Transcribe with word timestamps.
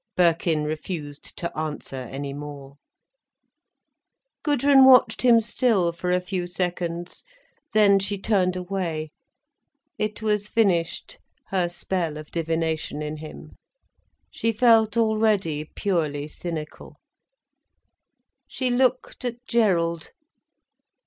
Birkin 0.15 0.63
refused 0.63 1.37
to 1.37 1.55
answer 1.55 1.95
any 2.09 2.33
more. 2.33 2.79
Gudrun 4.41 4.83
watched 4.83 5.21
him 5.21 5.39
still 5.39 5.91
for 5.91 6.11
a 6.11 6.19
few 6.19 6.47
seconds. 6.47 7.23
Then 7.73 7.99
she 7.99 8.17
turned 8.17 8.55
away. 8.55 9.11
It 9.99 10.23
was 10.23 10.47
finished, 10.49 11.19
her 11.49 11.69
spell 11.69 12.17
of 12.17 12.31
divination 12.31 13.03
in 13.03 13.17
him. 13.17 13.51
She 14.31 14.51
felt 14.51 14.97
already 14.97 15.65
purely 15.65 16.27
cynical. 16.27 16.95
She 18.47 18.71
looked 18.71 19.23
at 19.23 19.45
Gerald. 19.45 20.13